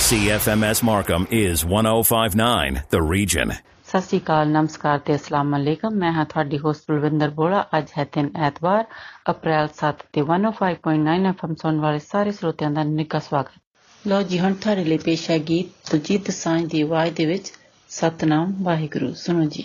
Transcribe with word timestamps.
CFMS 0.00 0.82
Markham 0.82 1.26
is 1.30 1.66
1059 1.66 2.82
The 2.90 3.02
Region. 3.04 3.52
ਸਤਿ 3.84 4.00
ਸ਼੍ਰੀ 4.00 4.18
ਅਕਾਲ 4.18 4.48
ਨਮਸਕਾਰ 4.52 4.98
ਤੇ 4.98 5.14
ਅਸਲਾਮ 5.14 5.56
ਅਲੈਕਮ 5.56 5.94
ਮੈਂ 5.98 6.12
ਹਾਂ 6.12 6.24
ਤੁਹਾਡੀ 6.24 6.58
ਹੋਸਟ 6.58 6.90
ਬਲਵਿੰਦਰ 6.90 7.30
ਬੋੜਾ 7.36 7.66
ਅੱਜ 7.78 7.86
ਹੈ 7.98 8.06
3 8.18 8.28
ਐਤਵਾਰ 8.48 8.84
ਅਪ੍ਰੈਲ 9.30 9.68
7 9.78 9.92
ਤੇ 10.12 10.20
105.9 10.24 11.26
ਐਫਐਮ 11.28 11.54
ਸੁਣਨ 11.62 11.80
ਵਾਲੇ 11.80 11.98
ਸਾਰੇ 12.08 12.32
ਸਰੋਤਿਆਂ 12.32 12.70
ਦਾ 12.70 12.82
ਨਿੱਘਾ 12.90 13.18
ਸਵਾਗਤ 13.28 13.52
ਲਓ 14.04 14.22
ਜੀ 14.32 14.40
ਹੁਣ 14.40 14.54
ਤੁਹਾਡੇ 14.64 14.84
ਲਈ 14.84 14.98
ਪੇਸ਼ 15.04 15.30
ਹੈ 15.30 15.38
ਗੀਤ 15.48 15.66
ਤੁਜੀਤ 15.90 16.30
ਸਾਂਝ 16.32 16.64
ਦੀ 16.72 16.82
ਆਵਾਜ਼ 16.82 17.14
ਦੇ 17.14 17.24
ਵਿੱਚ 17.26 17.52
ਸਤਨਾਮ 17.88 18.54
ਵਾਹਿਗੁਰੂ 18.62 19.14
ਸੁਣੋ 19.14 19.44
ਜੀ। 19.44 19.64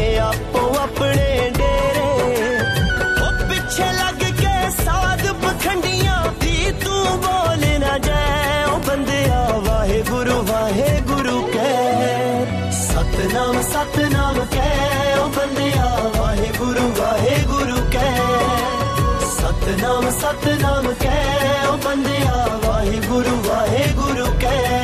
ਸਤਨਾਮ 20.09 20.11
ਸਤਨਾਮ 20.11 20.93
ਕਹਿ 20.93 21.67
ਓ 21.67 21.77
ਬੰਦਿਆ 21.77 22.59
ਵਾਹਿਗੁਰੂ 22.65 23.41
ਵਾਹਿਗੁਰੂ 23.49 24.25
ਕਹਿ। 24.41 24.79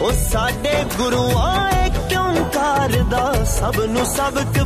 ਉਹ 0.00 0.12
ਸਾਡੇ 0.12 0.84
ਗੁਰੂਆਂ 0.98 1.84
ਏ 1.84 1.88
ਕਿਉਂ 2.08 2.44
ਕਰਦਾ 2.44 3.44
ਸਭ 3.44 3.80
ਨੂੰ 3.80 4.06
ਸਬਕ 4.06 4.65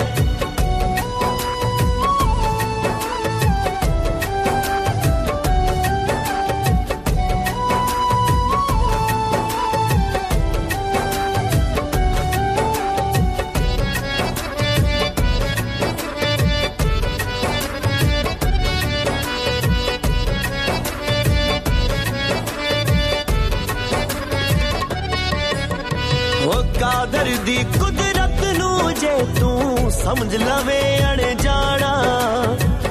ਸਮਝ 30.10 30.34
ਲਵੇ 30.34 30.80
ਅਣਜਾਣਾ 31.04 31.92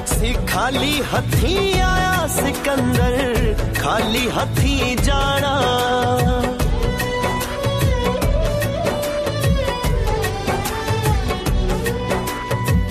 ਸੀ 0.06 0.32
ਖਾਲੀ 0.48 1.02
ਹੱਥੀ 1.14 1.56
ਆਇਆ 1.80 2.26
ਸਿਕੰਦਰ 2.26 3.54
ਖਾਲੀ 3.80 4.28
ਹੱਥੀ 4.30 4.96
ਜਾਣਾ 5.02 5.52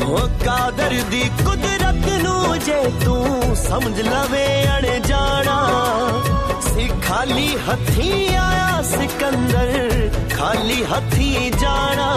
ਉਹ 0.02 0.28
ਕਾਦਰ 0.46 0.96
ਦੀ 1.12 1.22
ਕੁਦਰਤ 1.46 2.08
ਨੂੰ 2.24 2.60
ਜੇ 2.60 2.82
ਤੂੰ 3.06 3.56
ਸਮਝ 3.56 4.00
ਲਵੇ 4.02 4.46
ਅਣਜਾਣਾ 4.78 5.58
ਸਿਖਾ 6.64 6.96
ਖਾਲੀ 7.08 7.56
ਹੱਥੀ 7.70 8.12
ਆਇਆ 8.36 8.82
ਸਿਕੰਦਰ 8.82 10.10
ਖਾਲੀ 10.38 10.84
ਹੱਥੀ 10.84 11.52
ਜਾਣਾ 11.62 12.14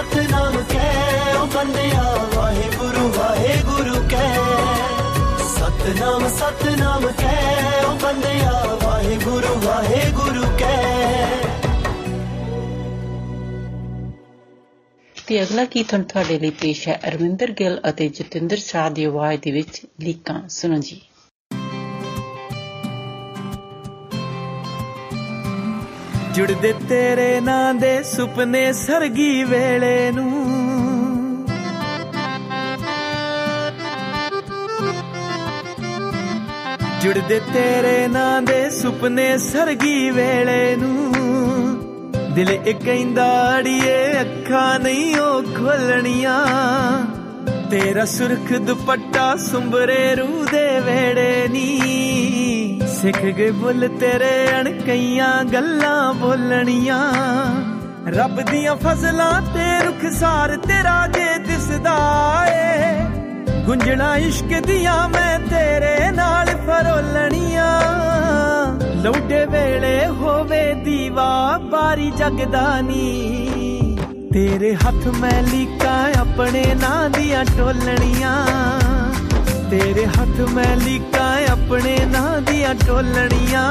ਸਤਨਾਮ 0.00 0.52
ਸਤਨਾਮ 0.52 0.64
ਕਹਿ, 0.68 1.34
ਉਹ 1.36 1.46
ਬੰਦਿਆ, 1.46 2.28
ਵਾਹਿਗੁਰੂ 2.36 3.12
ਵਾਹਿਗੁਰੂ 3.18 4.08
ਕਹਿ। 4.08 4.36
ਸਤਨਾਮ 5.38 6.28
ਸਤਨਾਮ 6.28 7.06
ਕਹਿ, 7.06 7.84
ਉਹ 7.84 7.94
ਬੰਦਿਆ, 7.94 8.78
ਵਾਹਿਗੁਰੂ 8.82 9.60
ਵਾਹਿਗੁਰੂ 9.60 10.42
ਕਹਿ। 10.58 11.36
ਤੇ 15.26 15.42
ਅਗਲਾ 15.42 15.64
ਗੀਤ 15.64 15.94
ਹੁਣ 15.94 16.02
ਤੁਹਾਡੇ 16.02 16.38
ਲਈ 16.38 16.50
ਪੇਸ਼ 16.50 16.88
ਹੈ 16.88 17.00
ਅਰਵਿੰਦਰ 17.08 17.50
ਗਿੱਲ 17.50 17.80
ਅਤੇ 17.88 18.08
ਜਤਿੰਦਰ 18.08 18.56
ਸ਼ਾਹ 18.56 18.90
ਦੀ 18.90 19.04
ਆਵਾਜ਼ 19.04 19.40
ਦੇ 19.40 19.50
ਵਿੱਚ 19.50 19.86
ਲੀਕਾਂ 20.00 20.48
ਸੁਣੋ 20.48 20.78
ਜੀ। 20.78 21.00
ਜੁੜਦੇ 26.34 26.74
ਤੇਰੇ 26.88 27.40
ਨਾਂ 27.40 27.74
ਦੇ 27.74 28.02
ਸੁਪਨੇ 28.02 28.72
ਸਰਗੀ 28.72 29.44
ਵੇਲੇ 29.44 30.12
ਨੂੰ। 30.12 30.46
ਜੁੜਦੇ 37.00 37.40
ਤੇਰੇ 37.54 38.08
ਨਾਂ 38.08 38.42
ਦੇ 38.42 38.70
ਸੁਪਨੇ 38.70 39.38
ਸਰਗੀ 39.38 40.10
ਵੇਲੇ 40.10 40.76
ਨੂੰ। 40.76 41.12
ਦਿਲ 42.34 42.50
ਇੱਕ 42.50 42.84
ਕਹਿੰਦਾ, 42.84 43.58
ਅੜੀਏ 43.58 44.20
ਅੱਖਾਂ 44.20 44.80
ਨਹੀਂ 44.80 45.16
ਉਹ 45.16 45.42
ਖੋਲਣੀਆਂ। 45.42 46.46
ਤੇਰਾ 47.70 48.04
ਸੁਰਖ 48.04 48.52
ਦੁਪੱਟਾ 48.52 49.36
ਸੁੰਬਰੇ 49.36 50.14
ਰੂ 50.14 50.46
ਦੇ 50.52 50.80
ਵੇੜੇ 50.80 51.48
ਨੀ। 51.50 52.19
ਸਿੱਖ 53.02 53.22
ਗਏ 53.22 53.50
ਬੁੱਲ 53.50 53.88
ਤੇਰੇ 53.88 54.60
ਅਣਕਈਆਂ 54.60 55.44
ਗੱਲਾਂ 55.44 56.14
ਬੋਲਣੀਆਂ। 56.14 57.12
ਰੱਬ 58.08 58.40
ਦੀਆਂ 58.40 58.76
ਫਜ਼ਲਾਂ 58.76 59.42
ਤੇ 59.42 59.86
ਰੁਖਸਾਰ 59.86 60.56
ਤੇਰਾ 60.56 61.06
ਜੇ 61.06 61.38
ਦਿਸਦਾ 61.38 61.96
ਏ। 62.48 63.00
ਗੁੰਜਣਾ 63.64 64.16
ਇਸ਼ਕ 64.16 64.60
ਦੀਆਂ 64.60 65.08
ਮੈਂ 65.08 65.38
ਤੇਰੇ 65.38 66.10
ਨਾਲ 66.10 66.46
ਫਰੋਲਣੀਆਂ। 66.46 67.70
ਲੌਡੇ 68.94 69.44
ਵੇਲੇ 69.46 70.06
ਹੋਵੇ 70.06 70.74
ਦੀਵਾ, 70.74 71.58
ਬਾਰੀ 71.58 72.10
ਜਗਦਾ 72.10 72.80
ਨੀ। 72.80 73.98
ਤੇਰੇ 74.32 74.74
ਹੱਥ 74.74 75.06
ਮੈਂ 75.06 75.42
ਲੀਕਾਂ 75.42 76.20
ਆਪਣੇ 76.20 76.74
ਨਾਂ 76.80 77.10
ਦੀਆਂ 77.10 77.44
ਟੋਲਣੀਆਂ। 77.44 78.46
ਤੇਰੇ 79.70 80.06
ਹੱਥ 80.06 80.40
ਮੈਂ 80.50 80.76
ਲੀਕਾਂ 80.76 81.29
ਆਪਣੇ 81.50 81.96
ਨਾਂ 82.06 82.40
ਦੀਆਂ 82.40 82.74
ਟੋਲਣੀਆਂ। 82.86 83.64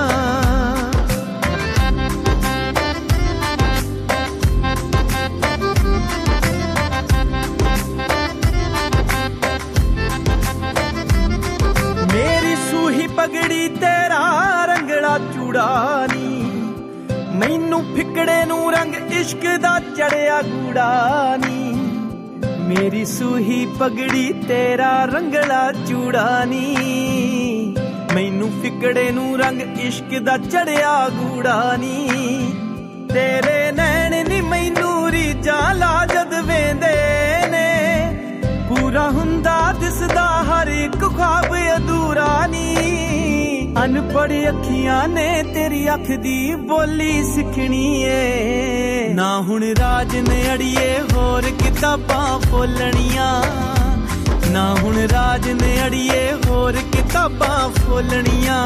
ਮੇਰੀ 12.14 12.56
ਸੂਹੀ 12.70 13.08
ਪਗੜੀ 13.08 13.68
ਤੇਰਾ 13.76 14.66
ਰੰਗੜਾ 14.66 15.18
ਚੂੜਾਨੀ 15.34 16.28
ਮੈਨੂੰ 17.36 17.84
ਫਿਕੜੇ 17.96 18.44
ਨੂੰ 18.46 18.72
ਰੰਗ 18.72 18.96
ਇਸ਼ਕ 19.12 19.46
ਦਾ 19.62 19.80
ਚੜਿਆ 19.80 20.42
ਗੂੜਾਨੀ 20.42 21.59
ਮੇਰੀ 22.69 23.06
ਸੂਹੀ 23.06 23.66
ਪਗੜੀ 23.80 24.33
ਤੇਰਾ 24.48 25.06
ਰੰਗਲਾ 25.06 25.71
ਚੂੜਾਨੀ 25.71 26.75
ਮੈਨੂੰ 28.13 28.50
ਫਿਕੜੇ 28.62 29.12
ਨੂੰ 29.12 29.39
ਰੰਗ 29.39 29.62
ਇਸ਼ਕ 29.80 30.18
ਦਾ 30.19 30.38
ਚੜਿਆ 30.38 31.10
ਗੂੜਾਨੀ 31.10 32.07
ਤੇਰੇ 33.13 33.71
ਨੈਣ 33.71 34.30
ਨੀ 34.30 34.42
ਮੈਨੂੰ 34.42 35.10
ਰੀਜਾ 35.10 35.74
ਲਾ 35.74 36.06
ਜਦ 36.06 36.33
ਵੇਂਦੇ 36.45 36.94
ਨੇ। 37.50 37.66
ਪੂਰਾ 38.69 39.10
ਹੁੰਦਾ 39.10 39.74
ਦਿਸਦਾ 39.80 40.27
ਹਰ 40.44 40.68
ਇੱਕ 40.68 41.00
ਖਾਬ 41.18 41.56
ਅਧੂਰਾ 41.75 42.45
ਨੀ। 42.48 43.59
ਅਨਪੜ 43.84 44.31
ਅੱਖੀਆਂ 44.50 45.08
ਨੇ 45.08 45.44
ਤੇਰੀ 45.44 45.88
ਅੱਖ 45.94 46.12
ਦੀ 46.12 46.56
ਬੋਲੀ 46.56 47.24
ਸਿੱਖਣੀ 47.24 48.02
ਏ। 48.04 49.14
ਨਾ 49.14 49.42
ਹੁਣ 49.42 49.64
ਰਾਜ 49.64 50.16
ਨੇ 50.16 50.42
ਅੜੀਏ 50.54 51.00
ਹੋਰ 51.14 51.42
ਕਿਤਾਬਾਂ 51.42 52.40
ਫੋਲਣੀਆਂ 52.40 53.44
ਨਾ 54.52 54.76
ਹੁਣ 54.76 54.98
ਰਾਜ 54.98 55.50
ਨੇ 55.50 55.78
ਅੜੀਏ 55.88 56.34
ਹੋਰ 56.48 56.74
ਕਿਤਾਬਾਂ 56.92 57.70
ਫੋਲਣੀਆਂ 57.70 58.62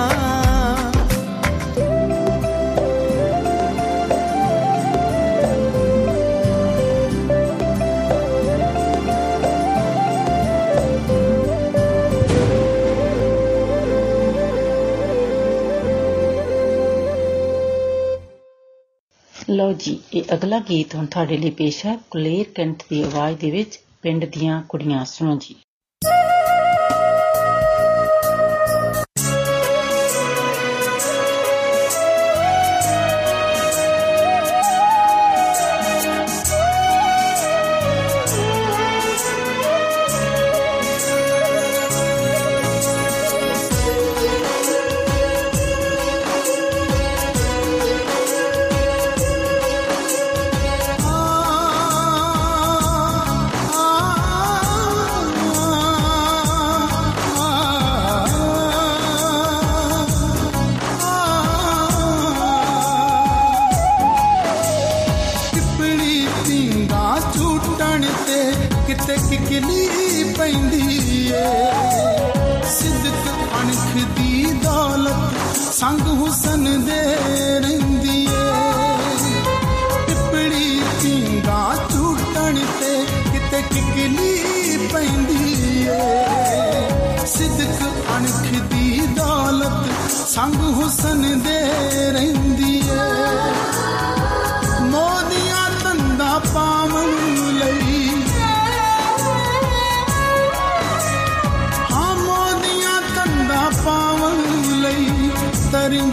ਲਓ 19.54 19.74
ਜੀ, 19.74 20.00
ਇਹ 20.14 20.24
ਅਗਲਾ 20.34 20.60
ਗੀਤ 20.60 20.96
ਹੁਣ 20.96 21.06
ਤੁਹਾਡੇ 21.06 21.38
ਲਈ 21.38 21.50
ਪੇਸ਼ 21.50 21.86
ਹੈ 21.86 21.98
ਕੁਲੇਰ 22.10 22.46
ਕੰਠ 22.56 22.84
ਦੀ 22.90 23.02
ਆਵਾਜ਼ 23.04 23.38
ਦੇ 23.38 23.52
ਵਿੱਚ, 23.52 23.80
ਪਿੰਡ 24.02 24.26
ਦੀਆਂ 24.26 24.62
ਕੁੜੀਆਂ, 24.70 25.06
ਸੁਣੋ 25.06 25.38
ਜੀ। 25.38 25.56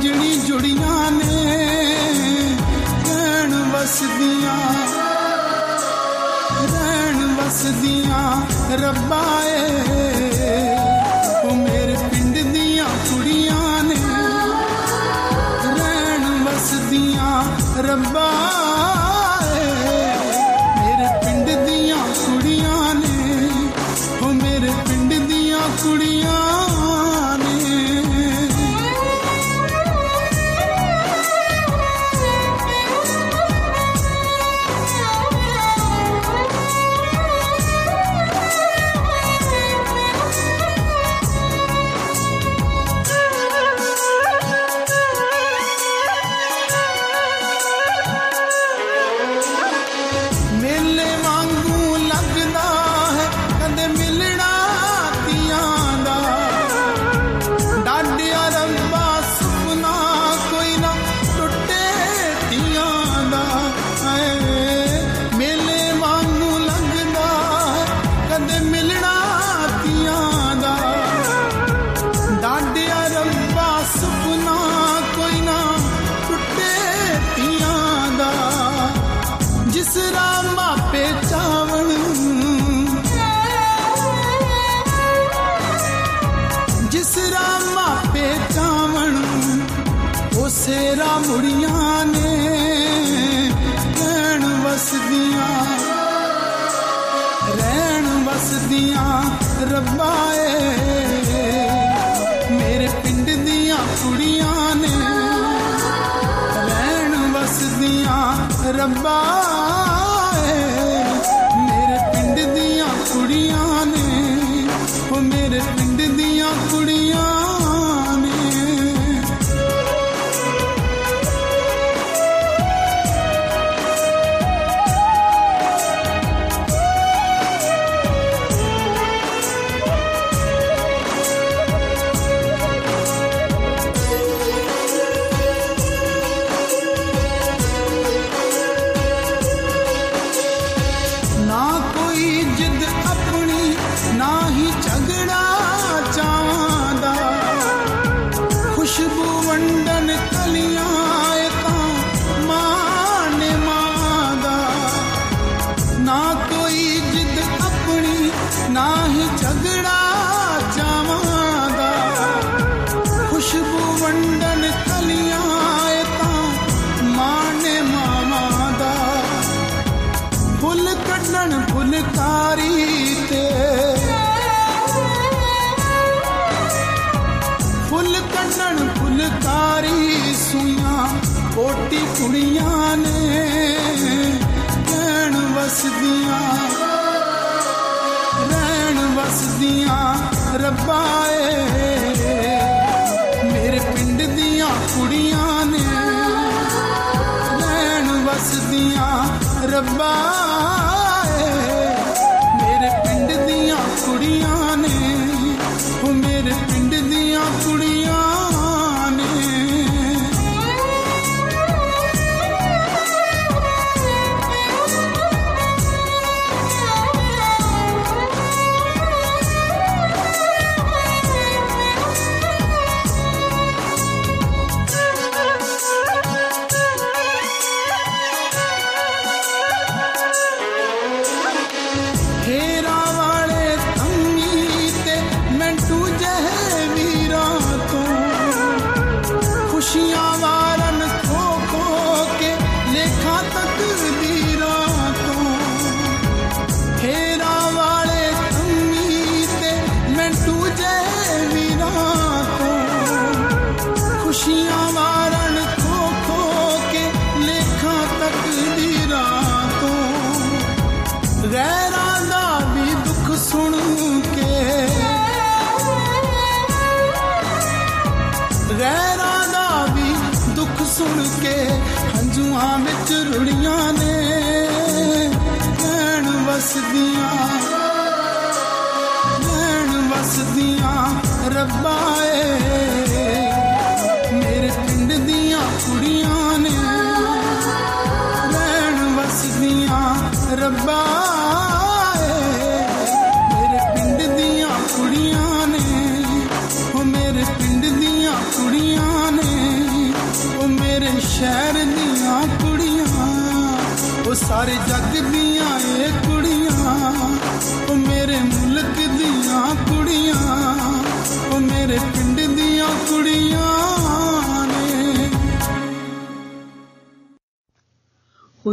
ਤਰਿੰਜਣੀ 0.00 0.37
ਜੁੜੀਆਂ 0.38 1.11
ਨੇ, 1.11 1.57
ਰਹਿਣ 3.07 3.54
ਵਸਦੀਆਂ। 3.73 4.57
ਰਹਿਣ 6.64 7.26
ਵਸਦੀਆਂ 7.35 8.23
ਰੱਬਾ 8.78 9.23
ਏ, 9.45 9.66
ਉਹ 11.45 11.54
ਮੇਰੇ 11.57 11.97
ਪਿੰਡ 12.12 12.38
ਦੀਆਂ 12.52 12.88
ਕੁੜੀਆਂ 13.11 13.83
ਨੇ। 13.83 14.00
ਰਹਿਣ 15.76 16.25
ਵਸਦੀਆਂ 16.45 17.45
ਰੱਬਾ। 17.83 18.30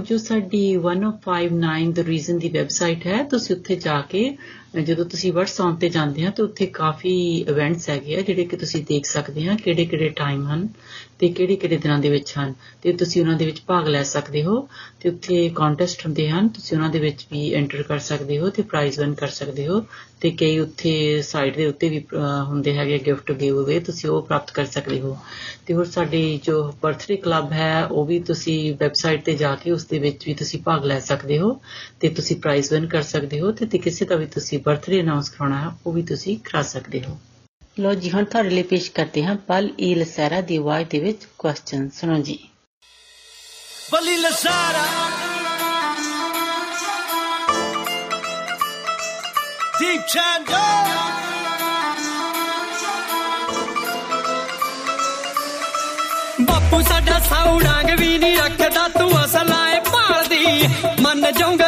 ਜੋ 0.10 0.18
ਸਾਡੀ 0.18 0.78
1059 0.78 1.92
ਦ 1.92 2.00
ਰੀਜ਼ਨ 2.00 2.38
ਦੀ 2.38 2.50
ਵੈਬਸਾਈਟ 2.50 3.08
ਹੈ, 3.08 3.24
ਤੁਸੀਂ 3.24 3.56
ਉੱਥੇ 3.56 3.76
ਜਾ 3.76 4.02
ਕੇ, 4.02 4.38
ਜਦੋਂ 4.84 5.06
ਤੁਸੀਂ 5.06 5.34
WhatsApp 5.34 5.78
ਤੇ 5.80 5.90
ਜਾਂਦੇ 5.90 6.26
ਆ, 6.26 6.30
ਤਾਂ 6.30 6.46
ਉੱਥੇ 6.46 6.66
ਕਾਫੀ 6.66 7.38
ਇਵੈਂਟਸ 7.38 7.90
ਹੈਗੇ 7.90 8.16
ਆ 8.16 8.22
ਜਿਹੜੇ 8.22 8.46
ਕਿ 8.46 8.58
ਤੁਸੀਂ 8.58 8.84
ਦੇਖ 8.84 9.06
ਸਕਦੇ 9.06 9.48
ਆ 9.48 9.56
ਕਿਹੜੇ 9.56 9.86
ਕਿਹੜੇ 9.86 10.10
ਟਾਈਮ 10.10 10.48
ਹਨ। 10.48 10.68
ਤੇ 11.20 11.28
ਕਿਹੜੇ 11.30 11.56
ਕਿਹੜੇ 11.56 11.78
ਦਿਨਾਂ 11.78 11.98
ਦੇ 12.00 12.10
ਵਿੱਚ 12.10 12.34
ਹਨ? 12.38 12.54
ਤੇ 12.82 12.92
ਤੁਸੀਂ 12.94 13.22
ਉਹਨਾਂ 13.22 13.36
ਦੇ 13.38 13.46
ਵਿੱਚ 13.46 13.62
ਭਾਗ 13.68 13.88
ਲੈ 13.88 14.04
ਸਕਦੇ 14.04 14.44
ਹੋ 14.44 14.68
ਤੇ 15.02 15.10
ਉੱਥੇ 15.10 15.50
ਕੰਟੈਸਟ 15.56 16.06
ਹੁੰਦੇ 16.06 16.30
ਹਨ। 16.30 16.48
ਤੁਸੀਂ 16.48 16.78
ਉਹਨਾਂ 16.78 16.90
ਦੇ 16.90 17.00
ਵਿੱਚ 17.00 17.26
ਵੀ 17.32 17.54
ਐਂਟਰ 17.54 17.84
ਕਰ 17.84 18.00
ਸਕਦੇ 18.00 18.40
ਹੋ 18.40 18.50
ਤੇ 18.50 18.62
ਪ੍ਰਾਈਜ਼ 18.64 19.00
ਵਿਨ 19.00 19.14
ਕਰ 19.14 19.28
ਸਕਦੇ 19.28 19.68
ਹੋ 19.68 19.80
ਤੇ 20.22 20.32
ਕਈ 20.32 20.60
ਉੱਥੇ 20.60 21.22
ਸਾਈਟ 21.22 21.56
ਦੇ 21.58 21.66
ਉੱਤੇ 21.66 21.90
ਵੀ 21.90 22.00
ਅ, 22.00 22.44
ਹੁੰਦੇ 22.44 22.74
ਹੈਗੇ 22.78 23.00
ਗਿਫਟ 23.00 23.32
ਗਿਵ 23.32 23.64
ਅਵੇ 23.64 23.80
ਤੁਸੀਂ 23.80 24.10
ਉਹ 24.10 24.22
ਪ੍ਰਾਪਤ 24.22 24.52
ਕਰ 24.52 24.66
ਸਕਦੇ 24.66 25.00
ਹੋ। 25.02 25.18
ਤੇ 25.66 25.74
ਹੋਰ 25.74 25.86
ਸਾਡੀ 25.86 26.40
ਜੋ 26.44 26.62
ਬਰਥਡੇ 26.82 27.16
ਕਲੱਬ 27.16 27.52
ਹੈ 27.52 27.86
ਉਹ 27.86 28.06
ਵੀ 28.06 28.20
ਤੁਸੀਂ 28.20 28.58
ਵੈਬਸਾਈਟ 28.80 29.24
ਤੇ 29.26 29.36
ਜਾ 29.36 29.56
ਕੇ 29.56 29.72
ਉਸ 29.72 29.86
ਦੇ 29.86 30.00
ਵਿੱਚ 30.00 30.26
ਵੀ 30.28 30.34
ਤੁਸੀਂ 30.34 30.60
ਭਾਗ 30.60 30.86
ਲੈ 30.86 31.00
ਸਕਦੇ 31.00 31.40
ਹੋ 31.40 31.60
ਤੇ 32.00 32.10
ਤੁਸੀਂ 32.10 32.36
ਪ੍ਰਾਈਜ਼ 32.36 32.74
ਵਿਨ 32.74 32.88
ਕਰ 32.88 33.02
ਸਕਦੇ 33.04 33.42
ਹੋ 33.42 33.52
ਤੇ 33.52 33.66
ਤੇ 33.66 33.78
ਕਿਸੇ 33.78 34.06
ਦਾ 34.06 34.16
ਵੀ 34.16 34.26
ਤੁਸੀਂ 34.26 34.60
ਬਰਥਡੇ 34.60 35.02
ਅਨਾਉਂਸ 35.02 35.30
ਕਰਾਉਣਾ 35.30 35.62
ਹੈ 35.62 35.76
ਉਹ 35.88 35.94
ਵੀ 35.94 36.02
ਤੁਸੀਂ 36.04 36.38
ਕਰਾ 36.38 36.62
ਸਕਦੇ 36.62 37.02
ਹੋ। 37.04 37.18
ਲੋ 37.79 37.93
ਜੀ 37.95 38.11
ਹੁਣ 38.11 38.25
ਤੁਹਾਡੇ 38.25 38.51
ਲਈ 38.51 38.63
ਪੇਸ਼ 38.71 38.91
ਕਰਦੇ 38.93 39.25
ਹਾਂ 39.25 39.35
ਪਲ 39.49 39.69
ਈ 39.81 39.95
ਲਸੈਰਾ 39.95 40.41
ਦੀ 40.49 40.57
ਆਵਾਜ਼ 40.57 40.89
ਦੇ 40.89 40.99
ਵਿੱਚ 41.01 41.27
ਕੁਐਸਚਨ 41.39 41.89
ਸੁਣੋ 41.95 42.19
ਜੀ 42.23 42.39
ਬਲੀ 43.93 44.17
ਲਸਾਰਾ 44.17 44.85
ਦੀਪ 49.81 50.07
ਚੰਦੋ 50.09 50.63
ਬਾਪੂ 56.43 56.81
ਸਾਡਾ 56.83 57.19
ਸੌੜਾਂਗ 57.21 57.91
ਵੀ 58.01 58.17
ਨਹੀਂ 58.19 58.37
ਰੱਖਦਾ 58.37 58.87
ਤੂੰ 58.89 59.11
ਅਸਲਾਏ 59.25 59.79
ਭਾਲਦੀ 59.89 60.69
ਮੰਨ 61.03 61.31
ਜਾਊਂਗਾ 61.33 61.66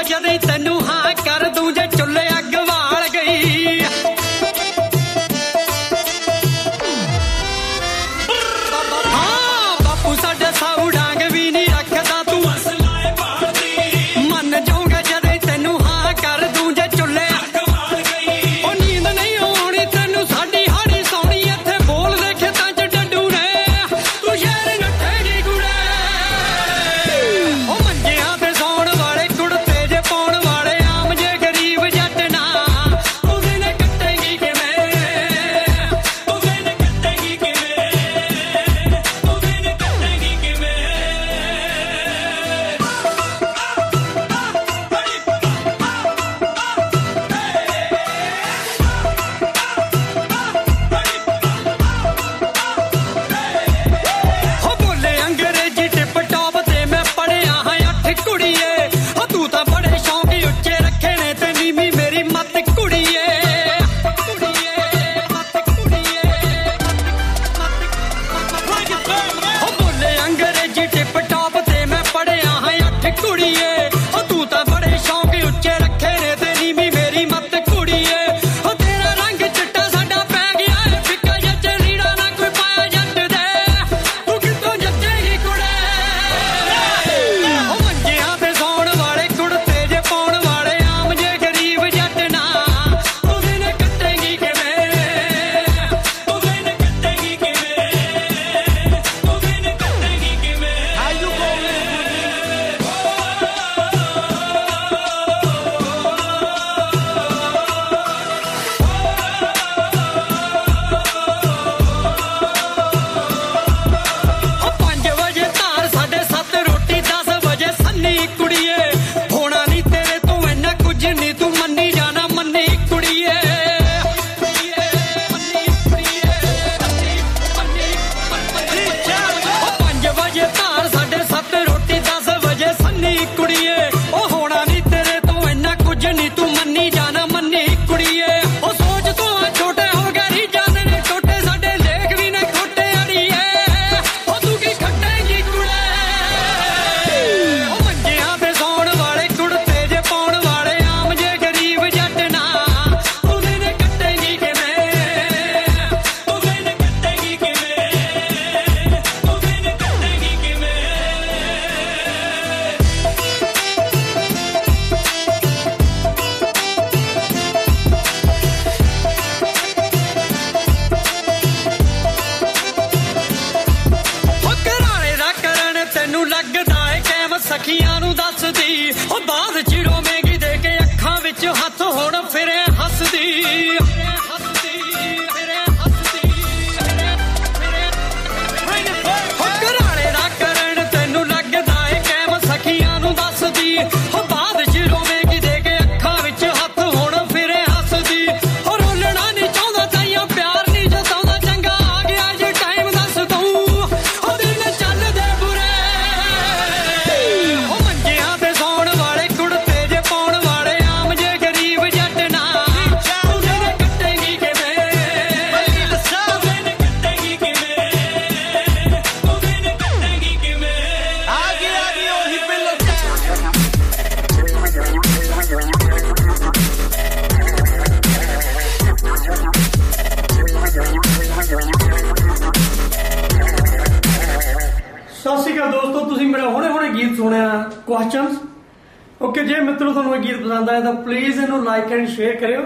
ਪਸੰਦ 240.58 240.70
ਆਇਆ 240.70 240.80
ਤਾਂ 240.80 240.92
ਪਲੀਜ਼ 241.04 241.38
ਇਹਨੂੰ 241.40 241.62
ਲਾਈਕ 241.64 241.92
ਐਂਡ 241.92 242.08
ਸ਼ੇਅਰ 242.08 242.36
ਕਰਿਓ 242.36 242.64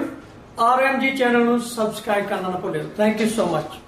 ਆਰਐਮਜੀ 0.60 1.10
ਚੈਨਲ 1.16 1.44
ਨੂੰ 1.44 1.60
ਸਬਸਕ੍ਰਾਈਬ 1.60 2.26
ਕਰਨਾ 2.26 2.48
ਨਾ 2.48 2.58
ਭੁੱਲਿਓ 2.58 2.88
ਥੈਂਕ 2.96 3.20
ਯੂ 3.20 3.28
ਸੋ 3.28 3.46
ਮਚ 3.46 3.78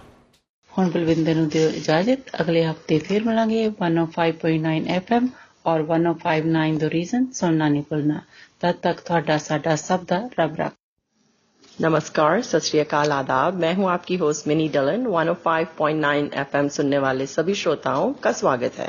ਹੁਣ 0.73 0.91
ਬਲਵਿੰਦਰ 0.91 1.35
ਨੂੰ 1.35 1.49
ਦਿਓ 1.49 1.69
ਇਜਾਜ਼ਤ 1.77 2.31
ਅਗਲੇ 2.41 2.65
ਹਫਤੇ 2.65 2.99
ਫਿਰ 2.99 3.25
ਮਿਲਾਂਗੇ 3.25 3.65
105.9 3.69 4.75
FM 4.97 5.31
ਔਰ 5.67 5.87
1059 5.93 6.77
ਦ 6.79 6.93
ਰੀਜ਼ਨ 6.93 7.27
ਸੁਣਨਾ 7.35 7.69
ਨਹੀਂ 7.69 7.83
ਭੁੱਲਣਾ 7.91 8.21
ਤਦ 8.61 8.77
ਤੱਕ 8.83 9.01
ਤੁਹਾਡਾ 9.01 9.39
ਸਾਡਾ 9.41 9.77
ਸਭ 9.79 10.05
ਦਾ 10.05 10.29
ਰੱਬ 10.39 10.57
ਰੱਖ 10.57 10.75
नमस्कार 11.79 12.41
सत 12.43 12.65
श्री 12.65 12.79
अकाल 12.79 13.13
आदाब 13.13 13.61
मैं 13.61 13.73
हूं 13.75 13.89
आपकी 13.91 14.17
होस्ट 14.17 14.49
मिनी 14.49 14.69
डलन 14.69 15.07
105.9 15.09 16.11
एफएम 16.37 16.69
सुनने 16.71 16.99
वाले 17.01 17.27
सभी 17.29 17.55
श्रोताओं 17.57 18.13
का 18.23 18.33
स्वागत 18.35 18.79
है 18.79 18.89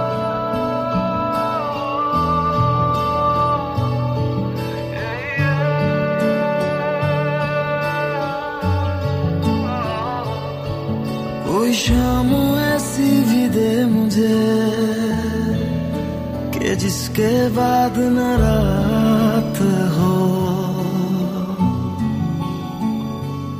जिसके 16.81 17.49
बाद 17.49 17.93
न 17.97 18.17
रात 18.17 19.61
हो। 19.97 20.13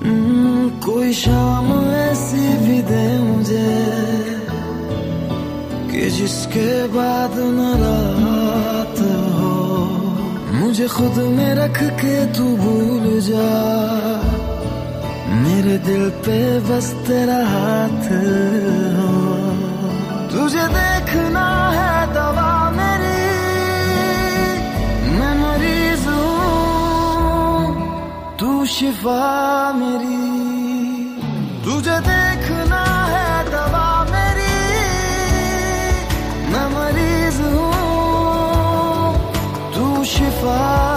हम्म, 0.05 0.69
कोई 0.69 1.13
शाम 1.13 1.91
ऐसी 1.91 2.57
भी 2.57 2.81
दे 2.81 3.19
मुझे 3.19 3.86
कि 5.91 6.10
जिसके 6.10 6.88
बाद 6.88 7.31
न 7.36 7.60
रात 7.84 8.99
हो। 9.39 9.51
मुझे 10.53 10.88
खुद 10.88 11.23
में 11.23 11.55
रख 11.55 11.84
के 11.84 12.25
तू 12.25 12.43
भूल 12.43 13.21
जा। 13.21 13.81
मेरे 15.36 15.77
दिल 15.77 16.10
पे 16.10 16.60
बस 16.60 16.93
तेरा 17.07 17.38
हाथ 17.38 18.05
हो। 18.97 19.41
तुझे 20.31 20.67
देखना 20.67 21.71
है 21.71 21.81
शिफा 28.71 29.73
मेरी। 29.73 30.19
तुझे 31.65 31.97
देखना 31.99 32.84
है 33.13 33.43
दवा 33.49 33.89
मेरी। 34.03 34.55
मैं 36.51 36.67
मरीज़ 36.75 37.41
हूँ 37.41 39.13
तू 39.75 40.03
शिफा। 40.03 40.90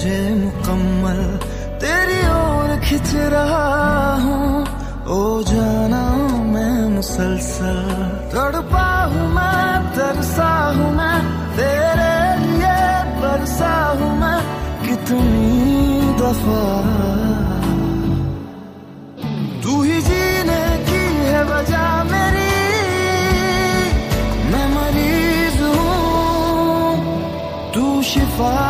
मुझे 0.00 0.34
मुकम्मल, 0.34 1.18
तेरी 1.76 2.20
ओर 2.32 2.70
खिंच 2.84 3.10
रहा 3.32 3.64
हूँ। 4.16 4.64
ओ 5.12 5.20
जाना 5.44 6.00
मैं 6.52 6.76
मुसलसल, 6.88 7.80
तड़पा 8.32 8.86
हूँ 9.12 9.26
मैं, 9.34 9.68
तरसा 9.92 10.48
हूँ 10.76 10.88
मैं, 10.96 11.18
तेरे 11.58 12.16
लिए 12.44 12.80
बरसा 13.20 13.74
हूँ 14.00 14.10
मैं, 14.20 14.40
कितनी 14.86 16.00
दफ़ा। 16.20 16.64
तू 19.62 19.82
ही 19.82 20.00
जीने 20.08 20.64
की 20.88 21.04
है 21.28 21.44
वजह 21.52 21.86
मेरी, 22.12 22.48
मैं 24.48 24.66
मरीज़ 24.76 25.62
हूँ, 25.76 26.96
तू 27.74 28.02
शिफा 28.14 28.69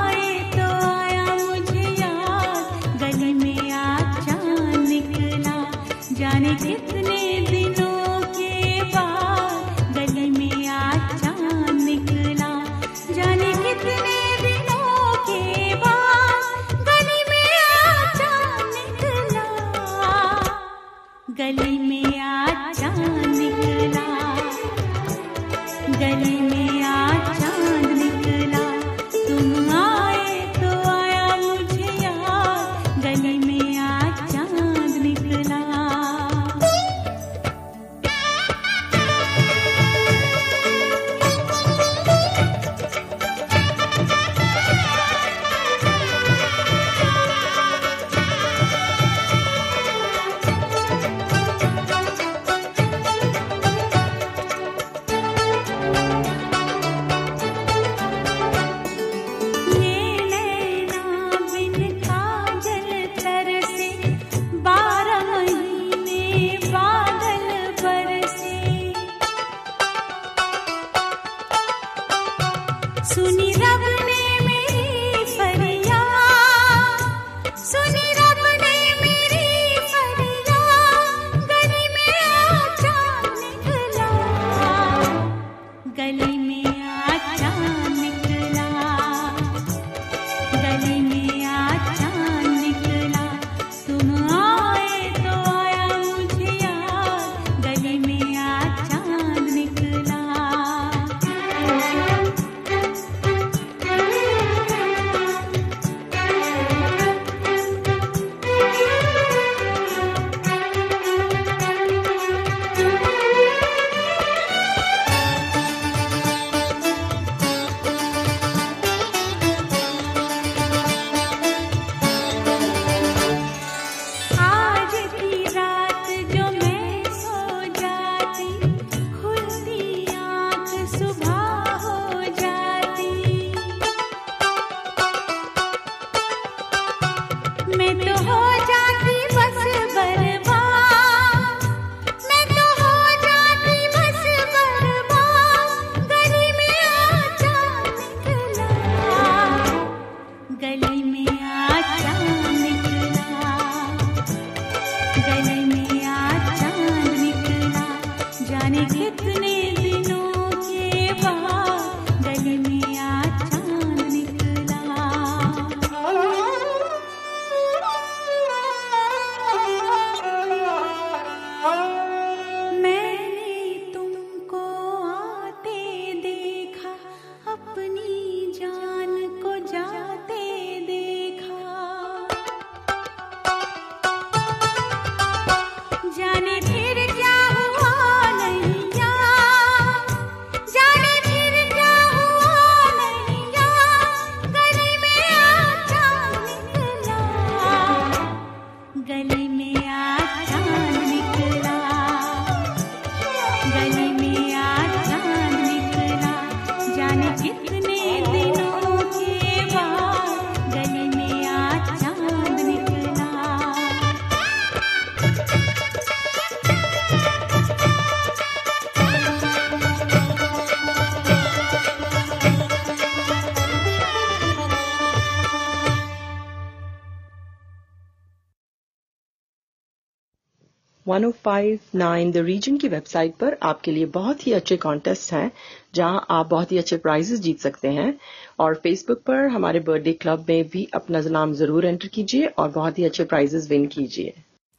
1059 231.08 232.32
द 232.32 232.38
रीजन 232.38 232.78
की 232.78 232.88
वेबसाइट 232.88 233.36
पर 233.36 233.58
आपके 233.64 233.92
लिए 233.92 234.06
बहुत 234.06 234.48
ही 234.48 234.52
अच्छे 234.54 234.78
कॉन्टेस्ट 234.78 235.34
हैं, 235.34 235.52
जहाँ 235.96 236.26
आप 236.30 236.50
बहुत 236.50 236.72
ही 236.72 236.78
अच्छे 236.78 236.98
प्राइजेस 236.98 237.40
जीत 237.40 237.60
सकते 237.60 237.88
हैं। 237.88 238.14
और 238.60 238.76
फेसबुक 238.76 239.22
पर 239.22 239.48
हमारे 239.48 239.80
बर्थडे 239.80 240.14
क्लब 240.14 240.46
में 240.50 240.70
भी 240.70 240.88
अपना 240.94 241.22
नाम 241.22 241.54
ज़रूर 241.54 241.86
एंटर 241.86 242.08
कीजिए 242.08 242.46
और 242.48 242.70
बहुत 242.70 243.00
ही 243.00 243.04
अच्छे 243.04 243.24
प्राइजेस 243.24 243.70
विन 243.70 243.86
कीजिए। 243.88 244.34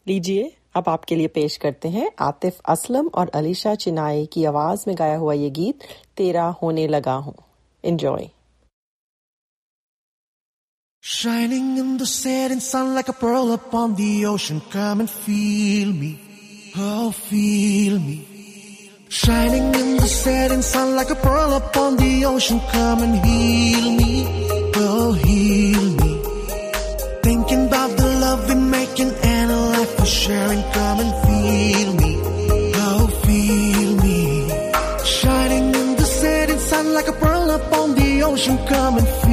लीजिए, 0.06 0.52
अब 0.76 0.84
आपके 0.88 1.16
लिए 1.16 1.26
पेश 1.26 1.56
करते 1.56 1.88
हैं 1.88 2.10
आतिफ 2.20 2.60
असलम 2.68 3.08
और 3.14 3.30
अलीशा 3.34 3.74
चिनाई 3.74 4.26
की 4.26 4.44
आवाज़ 4.44 4.84
में 4.88 4.96
गाया 4.98 5.16
हुआ 5.16 5.32
ये 5.32 5.50
गीत, 5.50 5.78
तेरा 6.16 6.46
होने 6.62 6.86
लगा 6.88 7.14
हूँ। 7.14 7.34
Enjoy 7.84 8.28
Shining 11.00 11.78
in 11.78 11.96
the 11.96 12.06
setting 12.06 12.58
sun 12.58 12.94
like 12.94 13.08
a 13.08 13.12
pearl 13.12 13.52
upon 13.52 13.94
the 13.94 14.26
ocean. 14.26 14.60
Come 14.70 14.98
and 14.98 15.08
feel 15.08 15.92
me. 15.92 16.20
Oh, 16.76 17.12
feel 17.12 18.00
me. 18.00 18.26
Shining 19.08 19.74
in 19.74 19.96
the 19.96 20.08
setting 20.08 20.60
sun 20.60 20.96
like 20.96 21.10
a 21.10 21.14
pearl 21.14 21.54
upon 21.54 21.96
the 21.98 22.24
ocean. 22.24 22.60
Come 22.72 23.02
and 23.04 23.14
heal 23.24 23.92
me. 23.92 24.24
Oh, 24.74 25.12
heal 25.12 25.82
me. 26.00 26.12
Thinking 27.22 27.68
about 27.68 27.96
the 27.96 28.06
love 28.20 28.48
we're 28.48 28.56
making 28.56 29.12
and 29.22 29.50
a 29.52 29.56
life 29.56 29.98
we're 30.00 30.04
sharing. 30.04 30.62
Come 30.72 30.98
and 30.98 31.12
feel 31.26 31.92
me. 31.94 32.12
Oh, 32.74 33.06
feel 33.22 33.96
me. 34.02 34.48
Shining 35.04 35.74
in 35.74 35.96
the 35.96 36.04
setting 36.04 36.58
sun 36.58 36.92
like 36.92 37.06
a 37.06 37.12
pearl 37.12 37.50
upon 37.50 37.94
the 37.94 38.22
ocean. 38.24 38.58
Come 38.66 38.98
and 38.98 39.06
feel 39.06 39.27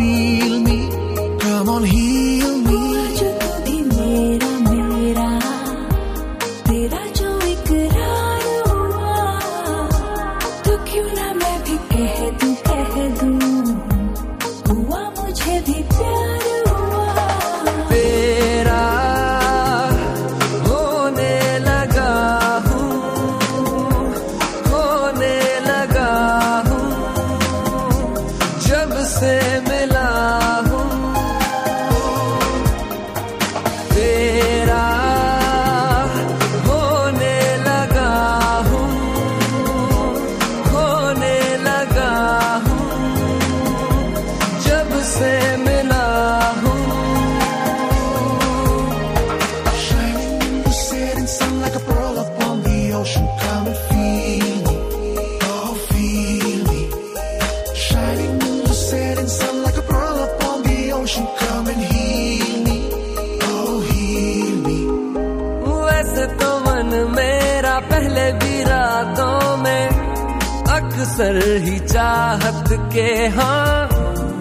अक्सर 71.16 71.38
ही 71.64 71.78
चाहत 71.80 72.70
के 72.94 73.10
हाँ 73.36 73.88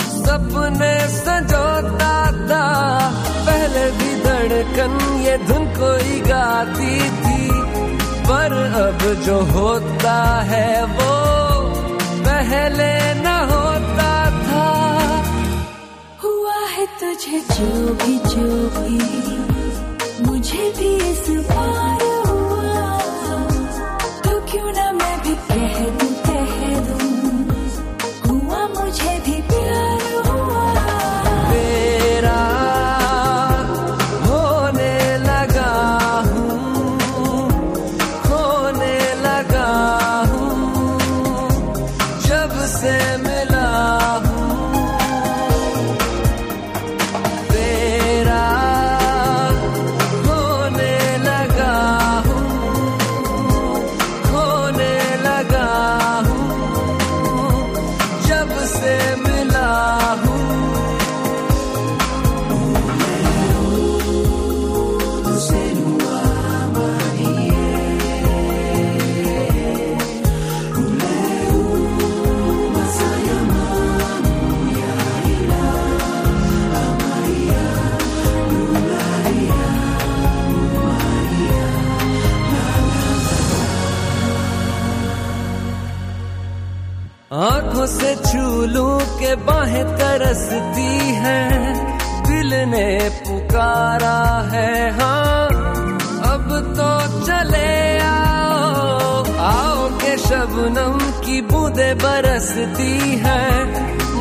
सपने 0.03 0.95
सजोता 1.09 2.17
था। 2.51 2.65
पहले 3.47 3.85
भी 3.99 4.11
धड़कन 4.23 4.97
ये 5.23 5.37
धुन 5.47 5.67
कोई 5.79 6.19
गाती 6.27 6.99
थी, 7.21 7.47
पर 8.27 8.53
अब 8.83 9.07
जो 9.23 9.39
होता 9.55 10.19
है 10.51 10.69
वो 10.97 11.15
पहले 12.27 12.93
न 13.23 13.39
होता 13.53 14.13
था। 14.43 14.67
हुआ 16.25 16.59
है 16.75 16.87
तुझे 17.01 17.41
जो 17.55 17.71
भी 18.03 18.19
जो 18.27 18.51
भी। 18.79 19.54
से 88.64 88.70
छू 88.70 88.72
लूँ 88.72 89.00
के 89.18 89.35
बाहें 89.44 89.85
तरसती 89.98 90.92
है, 91.24 91.40
दिल 92.27 92.55
ने 92.70 93.09
पुकारा 93.20 94.18
है 94.53 94.90
हाँ 94.98 95.48
अब 96.33 96.48
तो 96.77 97.24
चले 97.27 97.98
आओ 97.98 99.24
आओ 99.48 99.88
के 100.00 100.16
शबनम 100.18 100.98
की 101.24 101.40
बूंदे 101.53 101.92
बरसती 101.94 102.92
है, 103.24 103.42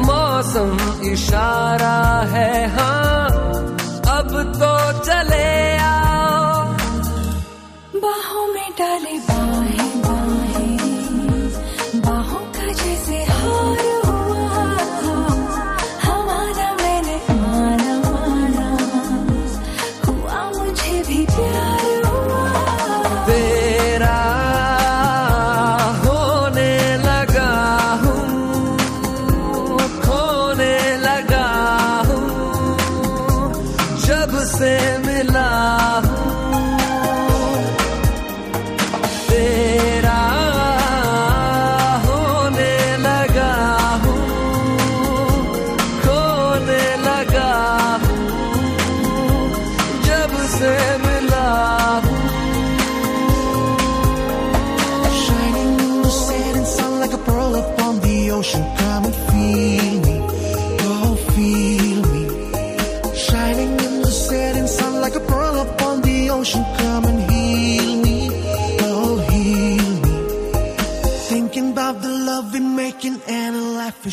मौसम 0.06 0.78
इशारा 1.12 1.98
है 2.34 2.68
हाँ 2.76 3.28
अब 4.18 4.30
तो 4.60 4.74
चले 5.04 5.78
आओ। 5.78 6.66
बाहों 7.96 8.48
में 8.54 8.70
डाले 8.80 9.18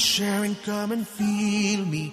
sharing. 0.00 0.56
Come 0.64 0.92
and 0.92 1.06
feel 1.06 1.84
me, 1.84 2.12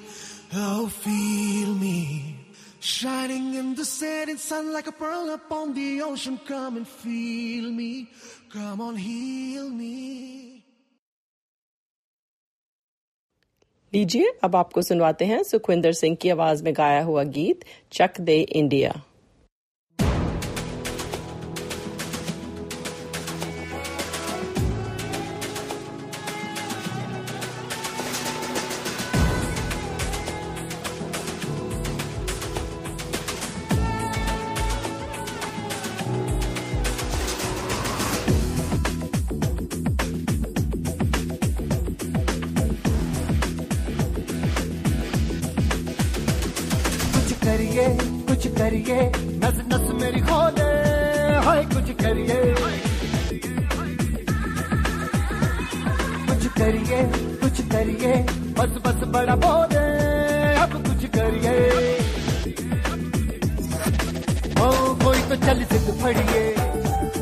oh 0.54 0.88
feel 0.88 1.74
me. 1.76 2.36
Shining 2.80 3.56
in 3.56 3.74
the 3.76 3.86
setting 3.86 4.38
sun 4.38 4.72
like 4.74 4.88
a 4.88 4.92
pearl 4.92 5.30
upon 5.34 5.74
the 5.74 6.02
ocean. 6.02 6.40
Come 6.48 6.78
and 6.78 6.88
feel 6.88 7.72
me, 7.72 8.10
come 8.52 8.82
on 8.82 8.96
heal 8.98 9.70
me. 9.70 9.94
लीजिए 13.94 14.32
अब 14.44 14.56
आपको 14.56 14.82
सुनवाते 14.82 15.26
हैं 15.26 15.42
सुखविंदर 15.44 15.92
सिंह 15.94 16.16
की 16.22 16.30
आवाज़ 16.30 16.64
में 16.64 16.74
गाया 16.78 17.04
हुआ 17.04 17.24
गीत 17.36 17.64
चक 17.92 18.20
दे 18.22 18.40
इंडिया 18.42 18.92
करिए, 48.68 49.02
नस 49.42 49.58
नस 49.72 49.84
मेरी 50.00 50.22
खोले, 50.22 50.64
हाय 51.46 51.62
कुछ 51.66 51.92
करिए। 52.02 52.40
कुछ 56.28 56.48
करिए 56.58 57.00
कुछ 57.44 57.62
करिए, 57.72 58.12
बस 58.58 58.74
बस 58.86 59.00
बड़ा 59.14 59.36
बोले, 59.46 59.86
अब 60.64 60.76
कुछ 60.88 61.06
करिए। 61.16 61.56
ओ, 64.60 64.70
कोई 65.04 65.22
तो 65.30 65.36
चल 65.46 65.64
सिद्ध 65.72 65.88
फड़िए, 66.04 66.44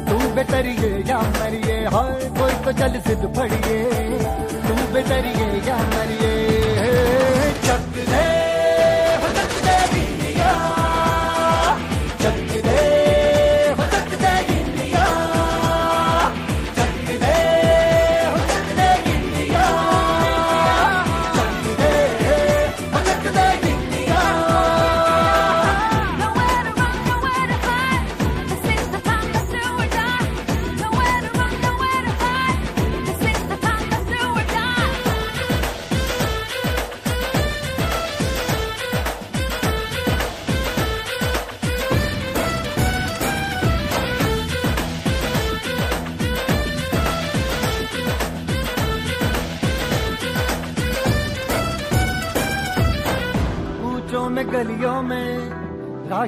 तू 0.09 0.17
बेतरिए 0.35 0.91
या 1.09 1.21
मरिए, 1.37 1.77
हाय 1.95 2.29
कोई 2.39 2.57
तो 2.65 2.71
चल 2.81 2.99
सिद्ध 3.07 3.23
फड़िए, 3.37 3.83
तू 4.67 4.93
बेतरिए 4.93 5.51
या 5.69 5.77
मरिए। 5.93 6.34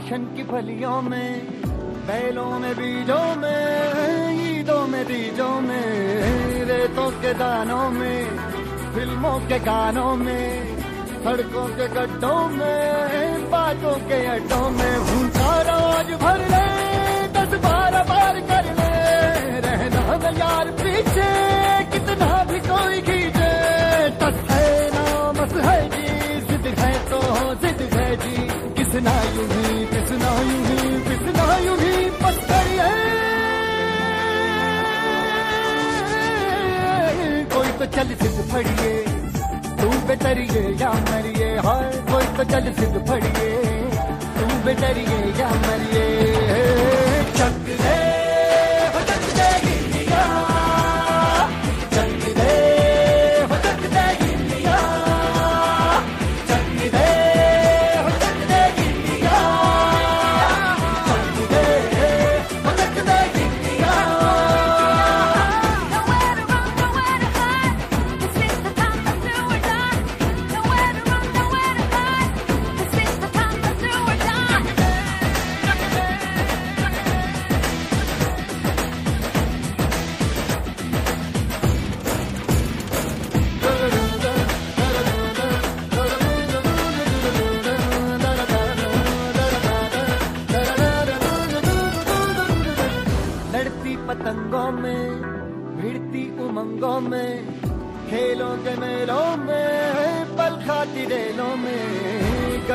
राशन 0.07 0.25
की 0.35 0.43
फलियों 0.47 1.01
में, 1.01 1.31
बैलों 2.07 2.51
में, 2.59 2.73
बीजों 2.75 3.27
में, 3.35 4.39
ईदों 4.39 4.85
में, 4.87 5.03
बीजों 5.05 5.59
में, 5.61 6.63
रेतों 6.69 7.09
के 7.21 7.33
दानों 7.33 7.89
में, 7.91 8.19
फ़िल्मों 8.95 9.39
के 9.49 9.59
गानों 9.59 10.15
में, 10.15 10.47
सड़कों 11.23 11.67
के 11.75 11.87
गड्ढों 11.95 12.39
में, 12.55 13.51
बातों 13.51 13.95
के 14.07 14.19
अड्डों 14.35 14.69
में 14.77 14.93
भूखा 15.07 15.53
रोज 15.67 16.15
भर 16.23 16.39
ले, 16.53 16.67
दस 17.35 17.59
बारह 17.67 18.03
बार 18.07 18.39
कर 18.51 18.71
ले, 18.79 18.93
रहना 19.67 20.31
यार 20.39 20.71
पीछे, 20.79 21.29
कितना 21.91 22.31
चल 37.97 38.09
सिद्ध 38.15 38.41
फड़िए, 38.49 38.89
तू 39.77 39.87
बेटरिए 40.07 40.61
या 40.81 40.91
मरिए 41.07 41.47
हाय 41.65 41.89
कोई 42.09 42.25
तो 42.37 42.43
चल 42.51 42.71
सिद्ध 42.79 43.05
फड़िए, 43.07 43.49
तू 44.37 44.45
बेटरिए 44.65 45.17
या 45.39 45.49
मरिए। 45.65 46.46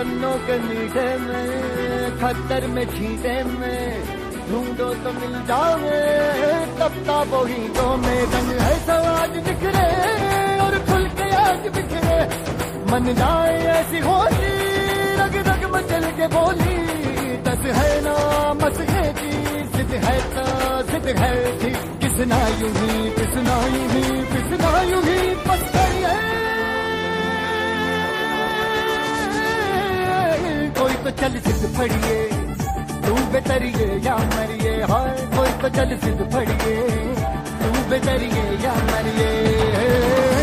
गन्नों 0.02 0.36
के 0.46 0.54
मीठे 0.58 1.10
में 1.22 2.18
खतर 2.20 2.66
में 2.74 2.84
छींटे 2.92 3.34
में, 3.48 3.82
ढूंढो 4.48 4.88
तो 5.02 5.10
मिल 5.18 5.34
जाओगे 5.48 6.00
तब 6.80 6.96
ताबो 7.06 7.42
हीटों 7.50 7.92
में 8.04 8.18
रंग 8.32 8.50
है 8.62 8.72
समाज 8.86 9.36
बिखरे 9.46 9.86
और 10.64 10.78
खुल 10.88 11.06
के 11.20 11.28
आज 11.42 11.68
बिखरे। 11.76 12.18
मन 12.90 13.06
जाए 13.20 13.54
ऐसी 13.76 14.00
होली 14.08 14.50
रग 15.20 15.36
रग 15.50 15.70
मचल 15.74 16.10
के 16.18 16.26
बोली, 16.34 16.76
दस 17.46 17.64
है 17.78 17.94
ना 18.08 18.16
मस 18.64 18.80
है 18.90 19.06
जी, 19.22 19.32
जिद 19.76 19.94
है 20.06 20.18
तो 20.34 20.46
जिद 20.90 21.08
है 21.22 21.34
जी 21.62 21.72
किसना 22.02 22.42
यूँ 22.60 22.74
ही 22.80 23.10
किसना 23.20 23.60
यूँ 23.76 23.88
ही 23.94 24.04
किसना 24.34 24.74
यूँ 24.90 25.02
ही 25.04 25.34
पत्थर 25.46 25.94
है। 26.06 26.51
तो 31.04 31.10
चल 31.10 31.38
सिद्ध 31.44 31.68
फड़िए, 31.76 32.18
तू 33.06 33.14
बेतरिए 33.32 33.86
या 34.04 34.16
मरिए, 34.34 34.74
हाय 34.90 35.16
कोई 35.34 35.50
तो 35.62 35.68
चल 35.76 35.96
सिद्ध 35.98 36.30
फड़िए, 36.34 36.76
तू 37.62 37.88
बेतरिए 37.90 38.44
या 38.64 38.74
मरिए। 38.90 40.41